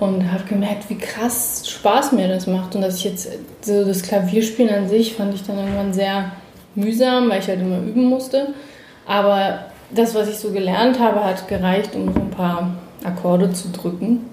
[0.00, 2.74] Und habe gemerkt, wie krass Spaß mir das macht.
[2.74, 3.28] Und dass ich jetzt
[3.62, 6.32] so das Klavierspielen an sich fand ich dann irgendwann sehr
[6.74, 8.48] mühsam, weil ich halt immer üben musste.
[9.06, 12.70] Aber das, was ich so gelernt habe, hat gereicht, um so ein paar
[13.04, 14.30] Akkorde zu drücken.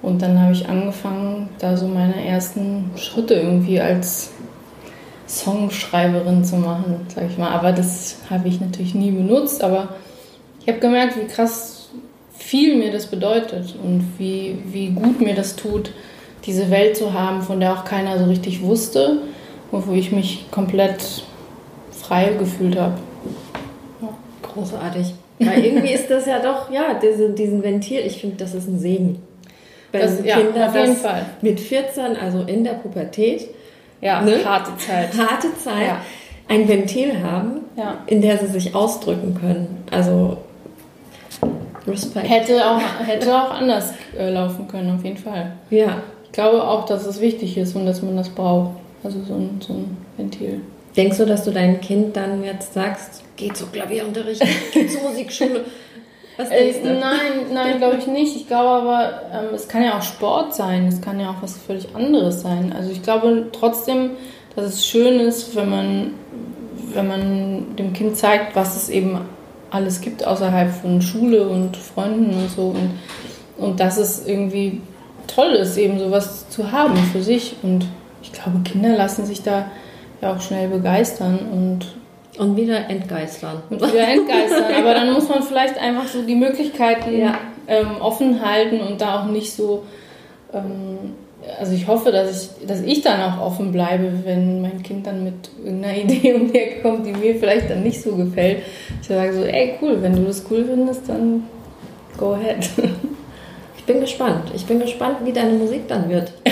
[0.00, 4.30] Und dann habe ich angefangen, da so meine ersten Schritte irgendwie als
[5.26, 7.50] Songschreiberin zu machen, sag ich mal.
[7.50, 9.88] Aber das habe ich natürlich nie benutzt, aber
[10.60, 11.90] ich habe gemerkt, wie krass
[12.32, 15.90] viel mir das bedeutet und wie, wie gut mir das tut,
[16.46, 19.18] diese Welt zu haben, von der auch keiner so richtig wusste
[19.70, 21.24] und wo ich mich komplett
[22.08, 22.94] frei gefühlt habe.
[24.00, 24.08] Ja.
[24.42, 25.14] Großartig.
[25.38, 28.78] Weil irgendwie ist das ja doch, ja, diese, diesen Ventil, ich finde, das ist ein
[28.80, 29.22] Segen.
[29.92, 31.26] Wenn das, Kinder ja, auf jeden Fall.
[31.40, 33.48] mit 14, also in der Pubertät,
[34.00, 34.44] ja, ne?
[34.44, 35.16] harte Zeit.
[35.16, 35.86] Harte Zeit.
[35.86, 36.00] Ja.
[36.48, 37.98] Ein Ventil haben, ja.
[38.06, 39.84] in der sie sich ausdrücken können.
[39.90, 40.38] Also
[41.86, 42.28] Respekt.
[42.28, 45.52] Hätte auch, hätte auch anders äh, laufen können, auf jeden Fall.
[45.70, 46.02] Ja.
[46.24, 48.72] Ich glaube auch, dass es wichtig ist und dass man das braucht.
[49.02, 50.60] Also so ein, so ein Ventil.
[50.98, 55.64] Denkst du, dass du deinem Kind dann jetzt sagst, geh zu Klavierunterricht, geh zur Musikschule?
[56.36, 56.72] Was äh?
[56.82, 58.34] Nein, nein, glaube ich nicht.
[58.34, 61.56] Ich glaube aber, ähm, es kann ja auch Sport sein, es kann ja auch was
[61.56, 62.72] völlig anderes sein.
[62.76, 64.10] Also ich glaube trotzdem,
[64.56, 66.14] dass es schön ist, wenn man,
[66.92, 69.20] wenn man dem Kind zeigt, was es eben
[69.70, 72.74] alles gibt außerhalb von Schule und Freunden und so.
[72.74, 72.98] Und,
[73.56, 74.80] und dass es irgendwie
[75.28, 77.54] toll ist, eben sowas zu haben für sich.
[77.62, 77.86] Und
[78.20, 79.70] ich glaube, Kinder lassen sich da
[80.20, 81.86] ja auch schnell begeistern und
[82.38, 83.62] und wieder entgeistern.
[83.68, 84.72] Und wieder entgeistern.
[84.78, 87.38] Aber dann muss man vielleicht einfach so die Möglichkeiten ja.
[87.66, 89.84] ähm, offen halten und da auch nicht so.
[90.52, 91.14] Ähm,
[91.58, 95.24] also ich hoffe, dass ich, dass ich dann auch offen bleibe, wenn mein Kind dann
[95.24, 98.62] mit irgendeiner Idee um die Ecke kommt, die mir vielleicht dann nicht so gefällt.
[99.00, 101.44] Ich sage so, ey cool, wenn du das cool findest, dann
[102.16, 102.68] go ahead.
[103.88, 104.50] Ich bin gespannt.
[104.54, 106.30] Ich bin gespannt, wie deine Musik dann wird.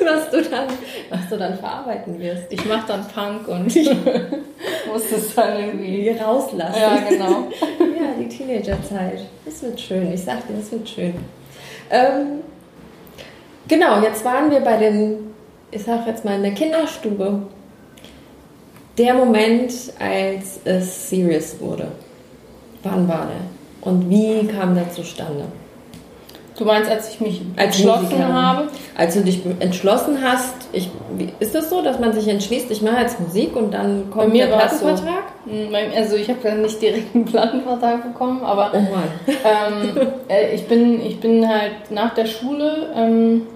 [0.00, 0.66] was, du dann,
[1.10, 2.44] was du dann verarbeiten wirst.
[2.48, 3.86] Ich mache dann Punk und ich
[4.90, 6.80] muss das dann irgendwie rauslassen.
[6.80, 7.26] Ja, genau.
[7.78, 9.26] ja, die Teenagerzeit.
[9.44, 10.10] Das wird schön.
[10.10, 11.16] Ich sag dir, das wird schön.
[11.90, 12.40] Ähm,
[13.68, 15.34] genau, jetzt waren wir bei den,
[15.70, 17.42] ich sag jetzt mal in der Kinderstube.
[18.96, 21.88] Der Moment, als es serious wurde.
[22.82, 23.51] Wann war der?
[23.82, 25.44] Und wie kam der zustande?
[26.56, 28.32] Du meinst, als ich mich als entschlossen Musikerin.
[28.32, 28.68] habe?
[28.94, 30.90] Als du dich entschlossen hast, ich,
[31.40, 34.46] ist das so, dass man sich entschließt, ich mache jetzt Musik und dann kommt der
[34.46, 35.24] Plattenvertrag?
[35.46, 35.52] So.
[35.52, 38.78] Hm, also ich habe dann nicht direkt einen Plattenvertrag bekommen, aber oh
[39.26, 43.46] ähm, äh, ich, bin, ich bin halt nach der Schule, ähm,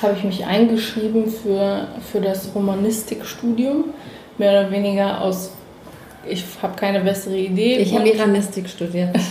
[0.00, 3.86] habe ich mich eingeschrieben für, für das Romanistikstudium,
[4.38, 5.50] mehr oder weniger aus,
[6.28, 7.76] ich habe keine bessere Idee.
[7.78, 9.16] Ich habe Iranistik studiert.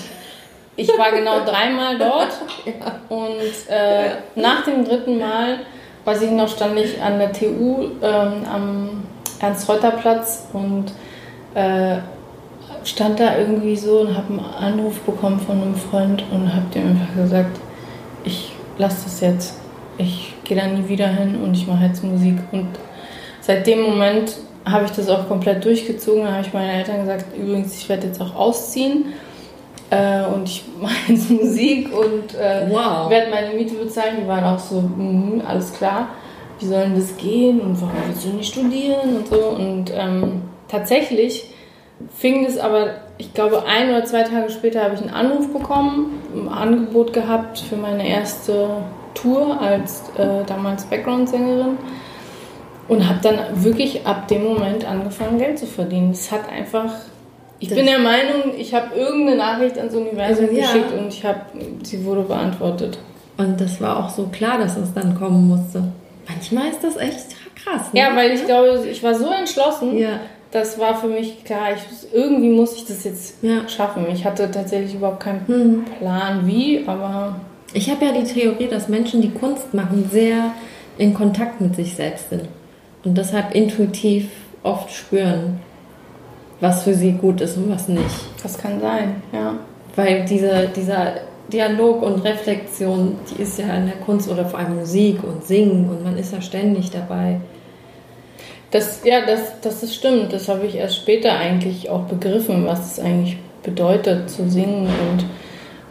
[0.75, 2.31] Ich war genau dreimal dort
[2.65, 2.99] ja.
[3.07, 4.11] und äh, ja.
[4.35, 5.59] nach dem dritten Mal,
[6.03, 9.03] weiß ich noch, stand ich an der TU ähm, am
[9.39, 10.85] Ernst-Reuter-Platz und
[11.53, 11.97] äh,
[12.83, 16.89] stand da irgendwie so und habe einen Anruf bekommen von einem Freund und habe dem
[16.89, 17.59] einfach gesagt,
[18.23, 19.59] ich lasse das jetzt,
[19.97, 22.37] ich gehe da nie wieder hin und ich mache jetzt Musik.
[22.51, 22.69] Und
[23.41, 26.23] seit dem Moment habe ich das auch komplett durchgezogen.
[26.23, 29.13] Da habe ich meinen Eltern gesagt, übrigens, ich werde jetzt auch ausziehen.
[29.89, 33.09] Äh, und ich mache jetzt Musik und äh, wow.
[33.09, 34.17] werde meine Miete bezahlen.
[34.21, 36.09] Die waren auch so, mh, alles klar,
[36.59, 39.39] wie soll denn das gehen und warum willst du nicht studieren und so.
[39.49, 41.45] Und ähm, tatsächlich
[42.17, 46.21] fing es aber, ich glaube, ein oder zwei Tage später habe ich einen Anruf bekommen,
[46.33, 48.69] ein Angebot gehabt für meine erste
[49.13, 51.77] Tour als äh, damals Background-Sängerin
[52.87, 56.11] und habe dann wirklich ab dem Moment angefangen, Geld zu verdienen.
[56.11, 56.91] Es hat einfach
[57.59, 60.99] ich das bin der Meinung, ich habe irgendeine Nachricht ans Universum also, geschickt ja.
[60.99, 61.39] und ich habe,
[61.83, 62.99] sie wurde beantwortet.
[63.37, 65.83] Und das war auch so klar, dass es dann kommen musste.
[66.27, 67.93] Manchmal ist das echt krass.
[67.93, 68.01] Ne?
[68.01, 69.97] Ja, weil ich glaube, ich war so entschlossen.
[69.97, 70.19] Ja.
[70.51, 73.67] Das war für mich klar, ich, irgendwie muss ich das jetzt ja.
[73.69, 74.07] schaffen.
[74.11, 75.85] Ich hatte tatsächlich überhaupt keinen hm.
[75.99, 77.37] Plan, wie, aber.
[77.73, 80.51] Ich habe ja die Theorie, dass Menschen, die Kunst machen, sehr
[80.97, 82.49] in Kontakt mit sich selbst sind
[83.03, 84.29] und deshalb intuitiv
[84.63, 85.59] oft spüren,
[86.59, 88.03] was für sie gut ist und was nicht.
[88.41, 89.55] Das kann sein, ja.
[89.95, 91.15] Weil diese, dieser
[91.51, 95.89] Dialog und Reflexion, die ist ja in der Kunst oder vor allem Musik und Singen
[95.89, 97.39] und man ist ja ständig dabei.
[98.71, 100.33] Das, ja, das, das ist stimmt.
[100.33, 105.25] Das habe ich erst später eigentlich auch begriffen, was es eigentlich bedeutet zu singen und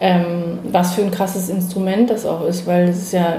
[0.01, 3.37] ähm, was für ein krasses Instrument das auch ist, weil es ist ja,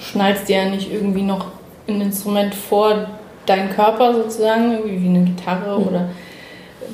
[0.00, 1.46] schnallst dir ja nicht irgendwie noch
[1.94, 3.06] ein Instrument vor
[3.46, 5.86] deinen Körper sozusagen, wie eine Gitarre mhm.
[5.86, 6.08] oder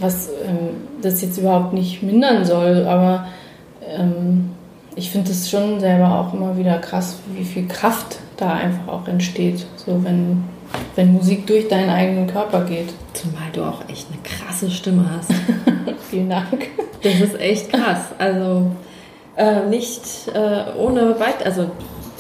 [0.01, 3.27] was ähm, das jetzt überhaupt nicht mindern soll, aber
[3.85, 4.51] ähm,
[4.95, 9.09] ich finde es schon selber auch immer wieder krass, wie viel Kraft da einfach auch
[9.09, 10.45] entsteht, so wenn,
[10.97, 12.93] wenn Musik durch deinen eigenen Körper geht.
[13.13, 15.31] Zumal du auch echt eine krasse Stimme hast.
[16.11, 16.69] Vielen Dank.
[17.03, 18.01] Das ist echt krass.
[18.19, 18.71] Also
[19.37, 20.03] äh, nicht
[20.35, 21.71] äh, ohne weit, also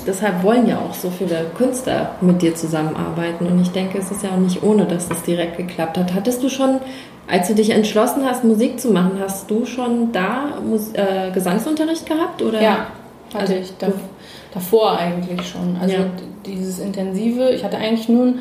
[0.08, 3.46] deshalb wollen ja auch so viele Künstler mit dir zusammenarbeiten.
[3.46, 6.14] Und ich denke, es ist ja auch nicht ohne, dass das direkt geklappt hat.
[6.14, 6.80] Hattest du schon,
[7.28, 12.06] als du dich entschlossen hast, Musik zu machen, hast du schon da Mus äh, Gesangsunterricht
[12.06, 12.42] gehabt?
[12.42, 12.60] Oder?
[12.60, 12.86] Ja,
[13.32, 13.76] hatte also, ich.
[13.78, 13.88] Da,
[14.54, 15.76] davor eigentlich schon.
[15.80, 16.06] Also ja.
[16.46, 18.34] dieses Intensive, ich hatte eigentlich nur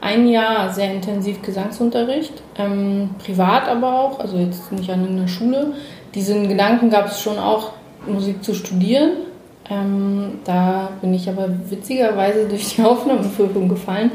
[0.00, 5.74] ein Jahr sehr intensiv Gesangsunterricht, ähm, privat aber auch, also jetzt nicht an einer Schule.
[6.16, 7.70] Diesen Gedanken gab es schon auch,
[8.04, 9.12] Musik zu studieren.
[9.72, 14.10] Ähm, da bin ich aber witzigerweise durch die Aufnahmeprüfung gefallen,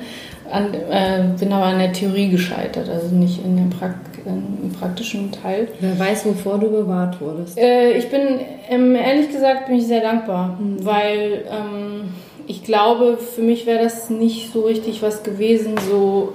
[0.49, 5.31] an, äh, bin aber an der Theorie gescheitert, also nicht in dem Prakt im praktischen
[5.31, 5.69] Teil.
[5.79, 7.57] Wer weiß, wovor du bewahrt wurdest.
[7.57, 8.39] Äh, ich bin,
[8.69, 10.85] ähm, ehrlich gesagt, bin ich sehr dankbar, mhm.
[10.85, 12.09] weil ähm,
[12.45, 16.33] ich glaube, für mich wäre das nicht so richtig was gewesen, so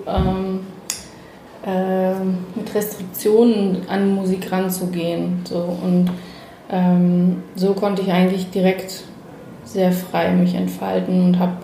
[1.65, 2.15] äh,
[2.55, 5.41] mit Restriktionen an Musik ranzugehen.
[5.45, 5.77] So.
[5.83, 6.11] Und
[6.71, 9.05] ähm, so konnte ich eigentlich direkt
[9.73, 11.57] sehr frei mich entfalten und habe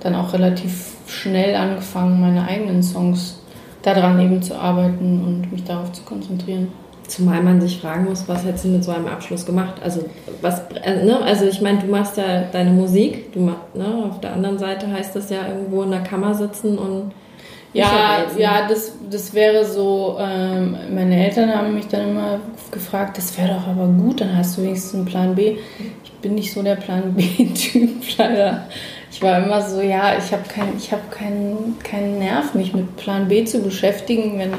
[0.00, 3.40] dann auch relativ schnell angefangen, meine eigenen Songs
[3.82, 6.68] daran eben zu arbeiten und mich darauf zu konzentrieren.
[7.06, 9.74] Zumal man sich fragen muss, was hättest du mit so einem Abschluss gemacht?
[9.82, 10.04] Also,
[10.42, 11.20] was, äh, ne?
[11.20, 14.04] also ich meine, du machst ja deine Musik, du mach, ne?
[14.08, 17.12] auf der anderen Seite heißt das ja irgendwo in der Kammer sitzen und
[17.72, 22.40] ja, ja, das, das wäre so, ähm, meine Eltern haben mich dann immer
[22.72, 25.56] gefragt, das wäre doch aber gut, dann hast du wenigstens einen Plan B.
[26.20, 28.66] Ich bin nicht so der Plan B-Typ, leider.
[29.10, 33.28] Ich war immer so, ja, ich habe keinen hab kein, keinen Nerv, mich mit Plan
[33.28, 34.52] B zu beschäftigen, wenn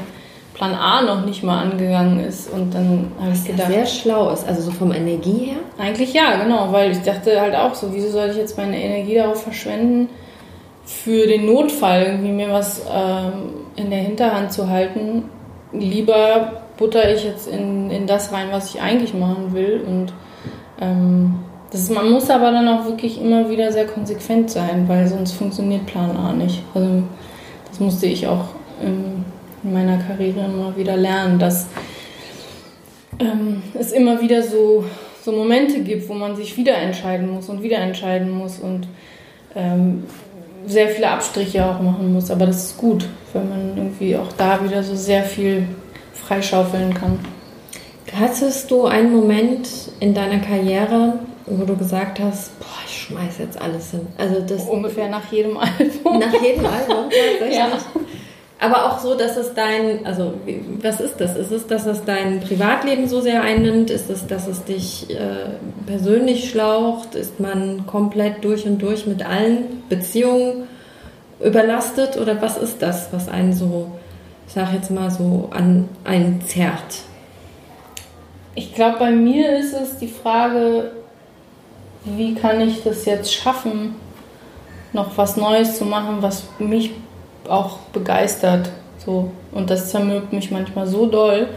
[0.54, 2.50] Plan A noch nicht mal angegangen ist.
[2.50, 3.70] Und dann habe ich gedacht.
[3.70, 5.58] sehr schlau ist, also so vom Energie her?
[5.78, 9.14] Eigentlich ja, genau, weil ich dachte halt auch so, wieso soll ich jetzt meine Energie
[9.14, 10.08] darauf verschwenden?
[10.84, 15.24] für den Notfall irgendwie mir was ähm, in der Hinterhand zu halten,
[15.72, 19.82] lieber butter ich jetzt in, in das rein, was ich eigentlich machen will.
[19.86, 20.12] Und
[20.80, 21.31] ähm,
[21.72, 25.86] das man muss aber dann auch wirklich immer wieder sehr konsequent sein, weil sonst funktioniert
[25.86, 26.62] Plan A nicht.
[26.74, 27.02] Also
[27.70, 28.48] das musste ich auch
[28.82, 29.24] in,
[29.64, 31.66] in meiner Karriere immer wieder lernen, dass
[33.18, 34.84] ähm, es immer wieder so,
[35.24, 38.86] so Momente gibt, wo man sich wieder entscheiden muss und wieder entscheiden muss und
[39.54, 40.04] ähm,
[40.66, 42.30] sehr viele Abstriche auch machen muss.
[42.30, 45.66] Aber das ist gut, wenn man irgendwie auch da wieder so sehr viel
[46.12, 47.18] freischaufeln kann.
[48.14, 53.60] Hattest du einen Moment in deiner Karriere, wo du gesagt hast, boah, ich schmeiß jetzt
[53.60, 54.06] alles hin?
[54.18, 56.18] Also das ungefähr nach jedem Album.
[56.18, 57.56] Nach jedem Album, tatsächlich.
[57.56, 57.68] ja.
[58.62, 60.34] Aber auch so, dass es dein, also
[60.80, 61.36] was ist das?
[61.36, 63.90] Ist es, dass es dein Privatleben so sehr einnimmt?
[63.90, 67.16] Ist es, dass es dich äh, persönlich schlaucht?
[67.16, 70.68] Ist man komplett durch und durch mit allen Beziehungen
[71.40, 72.16] überlastet?
[72.20, 73.90] Oder was ist das, was einen so,
[74.46, 77.02] ich sag jetzt mal so, an einen zerrt?
[78.54, 80.92] Ich glaube, bei mir ist es die Frage,
[82.04, 83.94] wie kann ich das jetzt schaffen,
[84.92, 86.92] noch was Neues zu machen, was mich
[87.48, 88.70] auch begeistert.
[89.04, 89.30] So.
[89.52, 91.48] Und das zermürbt mich manchmal so doll,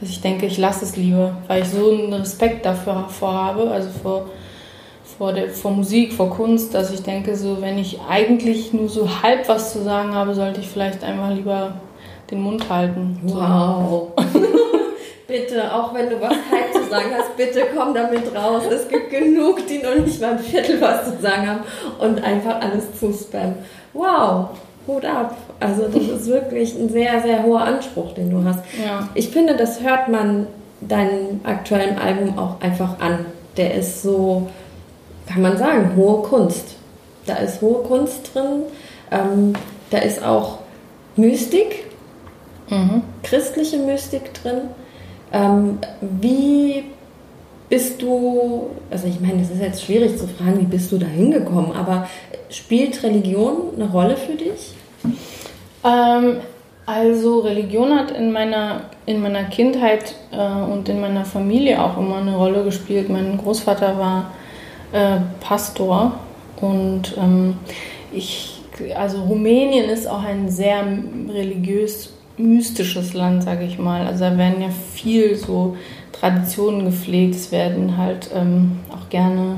[0.00, 3.88] dass ich denke, ich lasse es lieber, weil ich so einen Respekt dafür vorhabe, also
[4.02, 4.26] vor,
[5.18, 9.08] vor, der, vor Musik, vor Kunst, dass ich denke, so wenn ich eigentlich nur so
[9.22, 11.74] halb was zu sagen habe, sollte ich vielleicht einfach lieber
[12.30, 13.20] den Mund halten.
[13.22, 14.12] Wow.
[15.26, 18.62] bitte, auch wenn du was halb zu sagen hast, bitte komm damit raus.
[18.70, 21.60] Es gibt genug, die noch nicht mal ein Viertel was zu sagen haben
[21.98, 23.56] und einfach alles zuspammen.
[23.92, 24.50] Wow.
[24.86, 25.36] Hut ab.
[25.60, 28.60] Also das ist wirklich ein sehr, sehr hoher Anspruch, den du hast.
[28.84, 29.08] Ja.
[29.14, 30.46] Ich finde, das hört man
[30.80, 33.26] deinem aktuellen Album auch einfach an.
[33.56, 34.48] Der ist so,
[35.26, 36.76] kann man sagen, hohe Kunst.
[37.26, 38.64] Da ist hohe Kunst drin.
[39.10, 39.54] Ähm,
[39.90, 40.58] da ist auch
[41.16, 41.84] Mystik,
[42.68, 43.02] mhm.
[43.22, 44.62] christliche Mystik drin.
[45.34, 46.84] Ähm, wie
[47.68, 51.06] bist du, also ich meine, es ist jetzt schwierig zu fragen, wie bist du da
[51.06, 52.06] hingekommen, aber
[52.50, 54.74] spielt Religion eine Rolle für dich?
[55.84, 56.36] Ähm,
[56.86, 62.18] also Religion hat in meiner, in meiner Kindheit äh, und in meiner Familie auch immer
[62.18, 63.08] eine Rolle gespielt.
[63.08, 64.30] Mein Großvater war
[64.92, 66.12] äh, Pastor
[66.60, 67.56] und ähm,
[68.12, 68.60] ich,
[68.94, 70.84] also Rumänien ist auch ein sehr
[71.28, 74.06] religiös mystisches Land, sage ich mal.
[74.06, 75.76] Also da werden ja viel so
[76.12, 77.34] Traditionen gepflegt.
[77.34, 79.56] Es werden halt ähm, auch gerne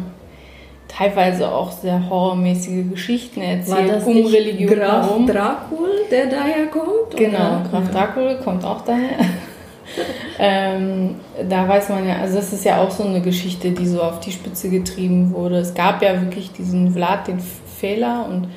[0.89, 5.27] teilweise auch sehr horrormäßige Geschichten erzählt War das um Religion Graf herum.
[5.27, 7.17] Dracul, der daher kommt?
[7.17, 7.67] Genau, oder?
[7.71, 9.19] Graf Dracul kommt auch daher.
[10.39, 11.17] ähm,
[11.49, 14.21] da weiß man ja, also das ist ja auch so eine Geschichte, die so auf
[14.21, 15.59] die Spitze getrieben wurde.
[15.59, 18.49] Es gab ja wirklich diesen Vlad, den Fehler und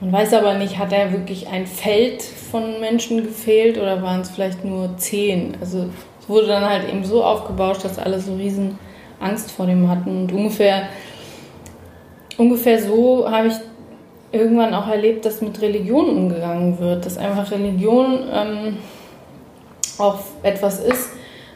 [0.00, 4.30] man weiß aber nicht, hat er wirklich ein Feld von Menschen gefehlt oder waren es
[4.30, 5.56] vielleicht nur zehn?
[5.60, 5.86] Also
[6.20, 8.78] es wurde dann halt eben so aufgebauscht, dass alle so riesen
[9.18, 10.22] Angst vor dem hatten.
[10.22, 10.88] Und ungefähr,
[12.36, 13.54] ungefähr so habe ich
[14.30, 17.04] irgendwann auch erlebt, dass mit Religion umgegangen wird.
[17.04, 18.76] Dass einfach Religion ähm,
[19.98, 21.10] auch etwas ist,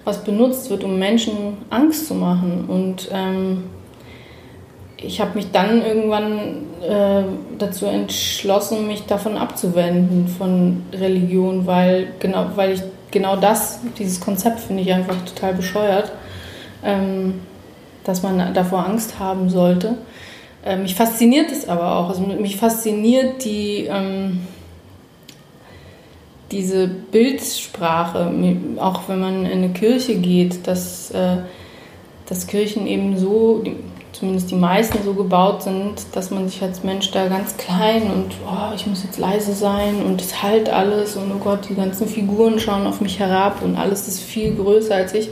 [0.05, 2.65] was benutzt wird, um Menschen Angst zu machen.
[2.67, 3.65] Und ähm,
[5.05, 6.39] ich habe mich dann irgendwann
[6.83, 7.25] äh,
[7.59, 14.61] dazu entschlossen, mich davon abzuwenden, von Religion, weil genau, weil ich genau das, dieses Konzept
[14.61, 16.13] finde ich einfach total bescheuert,
[16.85, 17.41] ähm,
[18.05, 19.97] dass man davor Angst haben sollte.
[20.65, 22.09] Äh, mich fasziniert es aber auch.
[22.09, 24.41] Also mich fasziniert die ähm,
[26.53, 28.31] diese Bildsprache,
[28.77, 31.39] auch wenn man in eine Kirche geht, dass, äh,
[32.27, 33.65] dass Kirchen eben so,
[34.23, 38.37] zumindest die meisten so gebaut sind, dass man sich als Mensch da ganz klein und
[38.47, 42.07] oh, ich muss jetzt leise sein und es halt alles und oh Gott, die ganzen
[42.07, 45.29] Figuren schauen auf mich herab und alles ist viel größer als ich.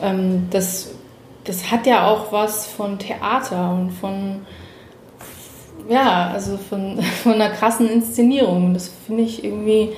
[0.00, 0.92] Ähm, das,
[1.42, 4.42] das hat ja auch was von Theater und von
[5.88, 8.74] ja, also von, von einer krassen Inszenierung.
[8.74, 9.90] Das finde ich irgendwie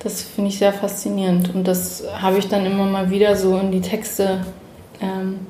[0.00, 3.70] das finde ich sehr faszinierend und das habe ich dann immer mal wieder so in
[3.70, 4.44] die Texte
[5.00, 5.46] ähm,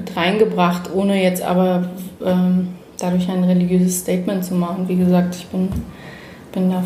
[0.00, 1.90] mit reingebracht, ohne jetzt aber
[2.24, 4.88] ähm, dadurch ein religiöses Statement zu machen.
[4.88, 5.68] Wie gesagt, ich bin,
[6.52, 6.82] bin da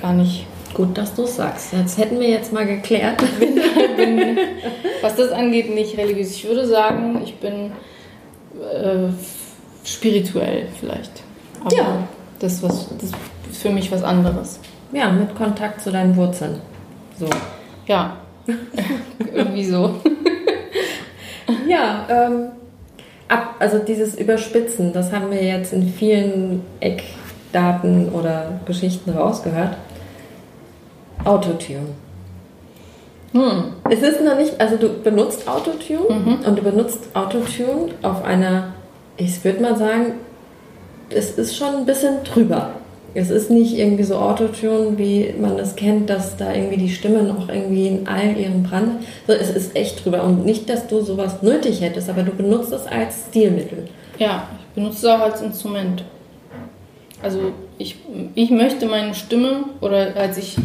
[0.00, 0.46] gar nicht.
[0.74, 1.72] Gut, dass du es sagst.
[1.72, 3.20] Jetzt hätten wir jetzt mal geklärt.
[3.40, 4.38] Bin, bin,
[5.02, 6.36] was das angeht, nicht religiös.
[6.36, 7.72] Ich würde sagen, ich bin
[8.62, 9.10] äh,
[9.84, 11.10] spirituell vielleicht.
[11.64, 12.08] Aber ja.
[12.38, 13.10] das, was, das
[13.50, 14.60] ist für mich was anderes.
[14.92, 16.60] Ja, mit Kontakt zu deinen Wurzeln.
[17.18, 17.28] So.
[17.86, 18.18] Ja,
[19.34, 20.00] irgendwie so.
[21.70, 22.48] Ja, ähm,
[23.28, 29.76] ab, also dieses Überspitzen, das haben wir jetzt in vielen Eckdaten oder Geschichten rausgehört.
[31.24, 31.94] Autotune.
[33.32, 33.74] Hm.
[33.88, 36.38] Es ist noch nicht, also du benutzt Autotune mhm.
[36.44, 38.74] und du benutzt Autotune auf einer,
[39.16, 40.14] ich würde mal sagen,
[41.10, 42.70] es ist schon ein bisschen drüber.
[43.14, 47.24] Es ist nicht irgendwie so Autotune, wie man das kennt, dass da irgendwie die Stimme
[47.24, 49.02] noch irgendwie in all ihrem Brand.
[49.26, 50.22] So, es ist echt drüber.
[50.22, 53.88] Und nicht, dass du sowas nötig hättest, aber du benutzt es als Stilmittel.
[54.18, 56.04] Ja, ich benutze es auch als Instrument.
[57.22, 57.96] Also ich,
[58.34, 60.56] ich möchte meine Stimme, oder als ich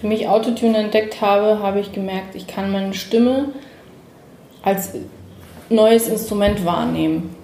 [0.00, 3.46] für mich Autotune entdeckt habe, habe ich gemerkt, ich kann meine Stimme
[4.62, 4.90] als
[5.70, 7.34] neues Instrument wahrnehmen.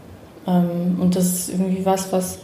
[0.47, 2.41] Ähm, und das ist irgendwie was, was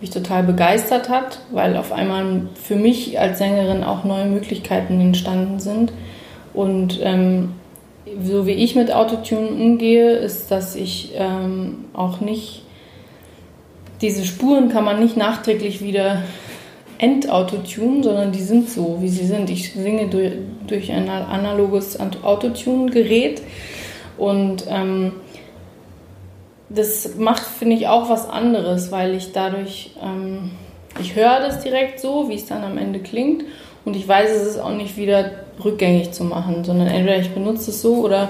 [0.00, 5.60] mich total begeistert hat, weil auf einmal für mich als Sängerin auch neue Möglichkeiten entstanden
[5.60, 5.92] sind.
[6.54, 7.52] Und ähm,
[8.22, 12.62] so wie ich mit Autotune umgehe, ist, dass ich ähm, auch nicht,
[14.00, 16.22] diese Spuren kann man nicht nachträglich wieder
[16.98, 19.48] ent-Autotune, sondern die sind so, wie sie sind.
[19.50, 20.32] Ich singe durch,
[20.66, 23.42] durch ein analoges Autotune-Gerät
[24.18, 25.12] und ähm,
[26.70, 30.52] das macht, finde ich, auch was anderes, weil ich dadurch, ähm,
[31.00, 33.44] ich höre das direkt so, wie es dann am Ende klingt
[33.84, 37.70] und ich weiß, es ist auch nicht wieder rückgängig zu machen, sondern entweder ich benutze
[37.70, 38.28] es so oder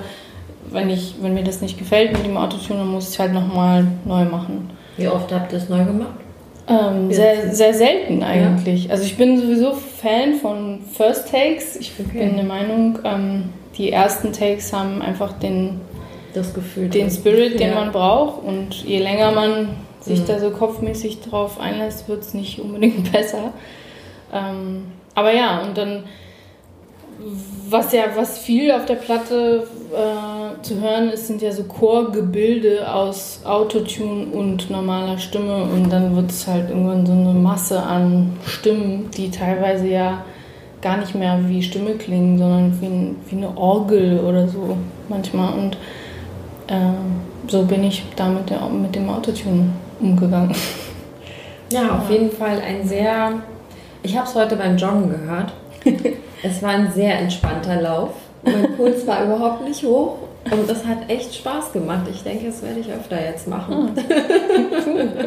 [0.70, 3.32] wenn, ich, wenn mir das nicht gefällt mit dem Autotune, dann muss ich es halt
[3.32, 4.70] nochmal neu machen.
[4.96, 6.14] Wie oft habt ihr es neu gemacht?
[6.68, 8.84] Ähm, sehr, sehr selten eigentlich.
[8.84, 8.92] Ja.
[8.92, 11.76] Also ich bin sowieso Fan von First Takes.
[11.76, 12.26] Ich okay.
[12.26, 13.44] bin der Meinung, ähm,
[13.76, 15.80] die ersten Takes haben einfach den
[16.34, 17.74] das Gefühl, den Spirit, den ja.
[17.74, 18.42] man braucht.
[18.44, 19.68] Und je länger man
[20.00, 20.26] sich mhm.
[20.26, 23.52] da so kopfmäßig drauf einlässt, wird es nicht unbedingt besser.
[24.32, 26.04] Ähm, aber ja, und dann,
[27.68, 32.92] was ja, was viel auf der Platte äh, zu hören ist, sind ja so Chorgebilde
[32.92, 35.64] aus Autotune und normaler Stimme.
[35.64, 40.24] Und dann wird es halt irgendwann so eine Masse an Stimmen, die teilweise ja
[40.80, 44.76] gar nicht mehr wie Stimme klingen, sondern wie, wie eine Orgel oder so
[45.08, 45.58] manchmal.
[45.58, 45.76] Und
[47.48, 50.54] so bin ich da mit, dem Autotune umgegangen.
[51.72, 53.34] Ja, auf jeden Fall ein sehr.
[54.02, 55.52] Ich habe es heute beim Joggen gehört.
[56.42, 58.10] es war ein sehr entspannter Lauf.
[58.42, 60.16] Mein Puls war überhaupt nicht hoch
[60.50, 62.06] und das hat echt Spaß gemacht.
[62.10, 63.90] Ich denke, das werde ich öfter jetzt machen.
[63.94, 64.02] Ah,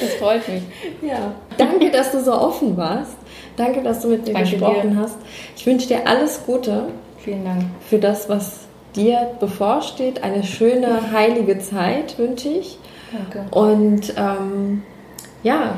[0.00, 0.62] das freut mich.
[1.02, 1.32] Ja.
[1.56, 3.16] Danke, dass du so offen warst.
[3.56, 5.00] Danke, dass du mit mir Danke gesprochen dir.
[5.00, 5.16] hast.
[5.56, 6.90] Ich wünsche dir alles Gute.
[7.18, 7.62] Vielen Dank.
[7.88, 10.22] Für das, was dir bevorsteht.
[10.22, 12.78] Eine schöne, heilige Zeit wünsche ich.
[13.12, 13.46] Danke.
[13.50, 14.82] Und ähm,
[15.42, 15.76] ja,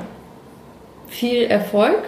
[1.08, 2.02] viel Erfolg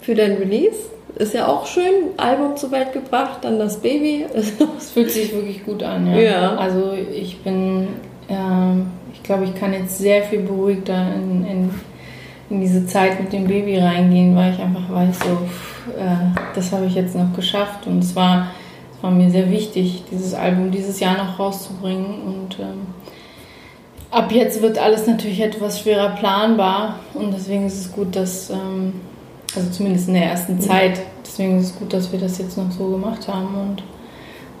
[0.00, 0.76] für dein Release.
[1.14, 4.26] Ist ja auch schön, Album zur Welt gebracht, dann das Baby.
[4.34, 6.18] Es fühlt sich wirklich gut an, ja.
[6.18, 6.56] ja.
[6.56, 7.88] Also ich bin,
[8.28, 8.80] äh,
[9.12, 11.70] ich glaube, ich kann jetzt sehr viel beruhigter in, in,
[12.50, 15.32] in diese Zeit mit dem Baby reingehen, weil ich einfach weiß, so,
[15.98, 18.48] äh, das habe ich jetzt noch geschafft und es war,
[19.02, 22.22] war mir sehr wichtig, dieses Album dieses Jahr noch rauszubringen.
[22.22, 22.86] Und ähm,
[24.10, 27.00] ab jetzt wird alles natürlich etwas schwerer planbar.
[27.12, 28.94] Und deswegen ist es gut, dass, ähm,
[29.54, 32.70] also zumindest in der ersten Zeit, deswegen ist es gut, dass wir das jetzt noch
[32.70, 33.82] so gemacht haben und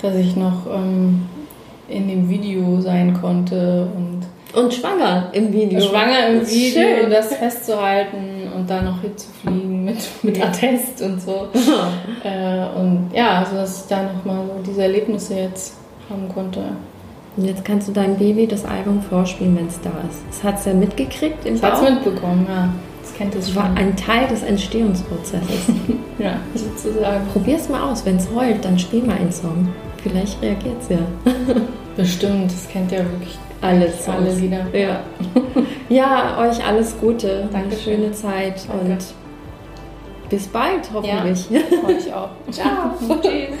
[0.02, 1.26] dass ich noch ähm,
[1.88, 4.22] in dem Video sein konnte und
[4.54, 5.80] und schwanger im Video.
[5.80, 9.61] Schwanger im Video das festzuhalten und dann noch hinzufliegen
[10.22, 11.48] mit, Attest und so.
[12.24, 15.74] äh, und ja, also dass ich da nochmal so diese Erlebnisse jetzt
[16.10, 16.60] haben konnte.
[17.36, 20.20] Und jetzt kannst du deinem Baby das Album vorspielen, wenn es da ist.
[20.28, 22.68] Das hat es ja mitgekriegt im Das hat es mitbekommen, ja.
[23.00, 23.56] Das kennt es schon.
[23.56, 25.66] war ein Teil des Entstehungsprozesses.
[26.18, 27.26] ja, sozusagen.
[27.32, 28.04] Probier es mal aus.
[28.04, 29.68] Wenn es heult, dann spiel mal einen Song.
[30.02, 30.98] Vielleicht reagiert es ja.
[31.96, 34.66] Bestimmt, das kennt ja wirklich alles, alle Lieder.
[34.72, 35.00] Ja.
[35.88, 37.48] ja, euch alles Gute.
[37.52, 37.68] Danke.
[37.68, 38.92] Eine schöne Zeit Danke.
[38.92, 39.04] und
[40.32, 41.50] bis bald, hoffentlich.
[41.50, 42.30] Ja, euch auch.
[42.50, 42.94] Ciao.
[43.20, 43.58] Tschüss.